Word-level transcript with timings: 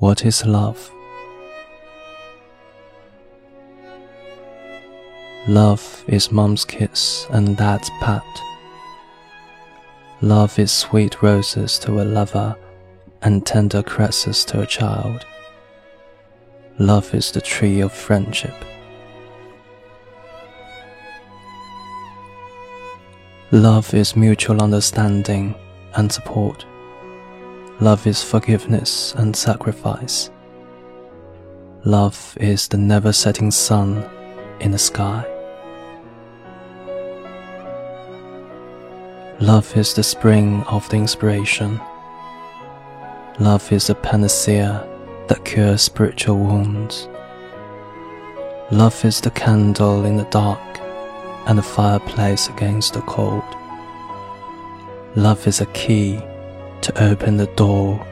What 0.00 0.24
is 0.24 0.46
love? 0.46 0.90
Love 5.46 6.04
is 6.06 6.32
mom's 6.32 6.64
kiss 6.64 7.26
and 7.28 7.54
dad's 7.54 7.90
pat. 8.00 8.24
Love 10.22 10.58
is 10.58 10.72
sweet 10.72 11.22
roses 11.22 11.78
to 11.80 12.00
a 12.00 12.04
lover 12.04 12.56
and 13.20 13.44
tender 13.44 13.82
caresses 13.82 14.42
to 14.46 14.62
a 14.62 14.66
child. 14.66 15.26
Love 16.78 17.14
is 17.14 17.30
the 17.30 17.42
tree 17.42 17.80
of 17.80 17.92
friendship. 17.92 18.54
Love 23.52 23.92
is 23.92 24.16
mutual 24.16 24.62
understanding 24.62 25.54
and 25.92 26.10
support. 26.10 26.64
Love 27.82 28.06
is 28.06 28.22
forgiveness 28.22 29.14
and 29.14 29.34
sacrifice. 29.34 30.30
Love 31.84 32.36
is 32.38 32.68
the 32.68 32.76
never 32.76 33.10
setting 33.10 33.50
sun 33.50 34.06
in 34.60 34.70
the 34.70 34.78
sky. 34.78 35.24
Love 39.40 39.74
is 39.74 39.94
the 39.94 40.02
spring 40.02 40.62
of 40.64 40.86
the 40.90 40.96
inspiration. 40.98 41.80
Love 43.38 43.72
is 43.72 43.88
a 43.88 43.94
panacea 43.94 44.86
that 45.28 45.46
cures 45.46 45.80
spiritual 45.80 46.36
wounds. 46.36 47.08
Love 48.70 49.02
is 49.06 49.22
the 49.22 49.30
candle 49.30 50.04
in 50.04 50.18
the 50.18 50.24
dark 50.24 50.60
and 51.46 51.56
the 51.56 51.62
fireplace 51.62 52.46
against 52.50 52.92
the 52.92 53.00
cold. 53.00 53.56
Love 55.16 55.46
is 55.46 55.62
a 55.62 55.66
key 55.72 56.20
to 56.82 57.04
open 57.04 57.36
the 57.36 57.46
door 57.56 58.06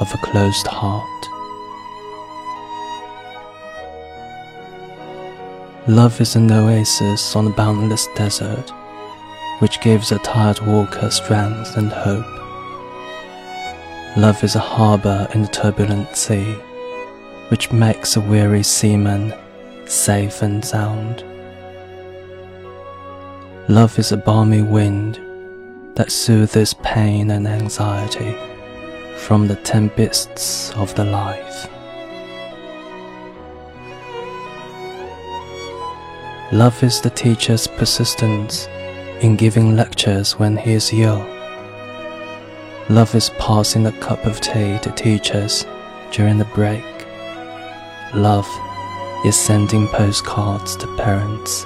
of 0.00 0.12
a 0.12 0.18
closed 0.18 0.66
heart. 0.66 1.08
Love 5.86 6.20
is 6.20 6.34
an 6.34 6.50
oasis 6.50 7.36
on 7.36 7.46
a 7.46 7.50
boundless 7.50 8.06
desert, 8.14 8.70
which 9.58 9.80
gives 9.82 10.12
a 10.12 10.18
tired 10.20 10.58
walker 10.60 11.10
strength 11.10 11.76
and 11.76 11.92
hope. 11.92 12.24
Love 14.16 14.42
is 14.42 14.54
a 14.54 14.60
harbor 14.60 15.28
in 15.34 15.42
the 15.42 15.48
turbulent 15.48 16.16
sea, 16.16 16.54
which 17.48 17.70
makes 17.70 18.16
a 18.16 18.20
weary 18.20 18.62
seaman 18.62 19.34
safe 19.86 20.40
and 20.40 20.64
sound. 20.64 21.22
Love 23.68 23.98
is 23.98 24.12
a 24.12 24.16
balmy 24.16 24.62
wind 24.62 25.20
that 25.94 26.10
soothes 26.10 26.74
pain 26.82 27.30
and 27.30 27.46
anxiety 27.46 28.36
from 29.16 29.46
the 29.46 29.56
tempests 29.56 30.72
of 30.72 30.94
the 30.94 31.04
life. 31.04 31.68
Love 36.52 36.82
is 36.82 37.00
the 37.00 37.10
teacher's 37.10 37.66
persistence 37.66 38.66
in 39.20 39.36
giving 39.36 39.76
lectures 39.76 40.38
when 40.38 40.56
he 40.56 40.72
is 40.72 40.92
ill. 40.92 41.26
Love 42.90 43.14
is 43.14 43.30
passing 43.38 43.86
a 43.86 43.92
cup 44.00 44.24
of 44.26 44.40
tea 44.40 44.78
to 44.82 44.90
teachers 44.92 45.64
during 46.12 46.38
the 46.38 46.44
break. 46.54 46.84
Love 48.14 48.48
is 49.24 49.34
sending 49.34 49.88
postcards 49.88 50.76
to 50.76 50.86
parents 50.96 51.64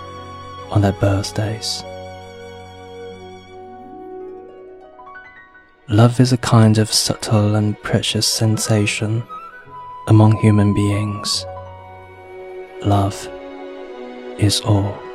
on 0.71 0.81
their 0.81 0.93
birthdays. 0.93 1.83
Love 5.91 6.21
is 6.21 6.35
a 6.35 6.37
kind 6.37 6.77
of 6.77 6.93
subtle 6.93 7.55
and 7.55 7.83
precious 7.83 8.27
sensation 8.27 9.23
among 10.09 10.37
human 10.37 10.75
beings. 10.75 11.47
Love 12.83 13.27
is 14.39 14.61
all. 14.61 15.08